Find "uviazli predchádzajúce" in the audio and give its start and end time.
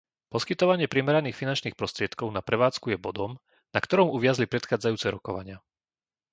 4.17-5.07